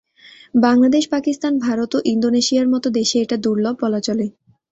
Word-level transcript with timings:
বাংলাদেশ, 0.57 1.03
পাকিস্তান, 1.07 1.53
ভারত 1.57 1.91
ও 1.95 1.99
ইন্দোনেশিয়ার 2.05 2.67
মত 2.67 2.85
দেশে 2.97 3.17
এটা 3.19 3.37
দুর্লভ 3.37 3.75
বলা 3.83 3.99
চলে। 4.01 4.25